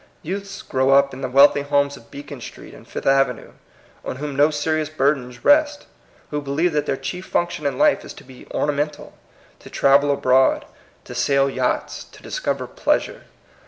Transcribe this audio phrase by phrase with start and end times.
[0.23, 3.51] Youths grow up in the wealthy homes of Beacon Street and Fifth Avenue
[4.03, 5.85] on whom no serious bur dens rest,
[6.31, 9.15] who believe that their chief func tion in life is to be ornamental,
[9.59, 10.65] to travel abroad,
[11.03, 13.25] to sail yachts, to discover pleasure.